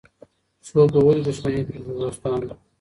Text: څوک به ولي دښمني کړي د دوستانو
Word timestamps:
څوک 0.67 0.87
به 0.93 0.99
ولي 1.05 1.21
دښمني 1.27 1.61
کړي 1.67 1.79
د 1.85 1.87
دوستانو 2.01 2.47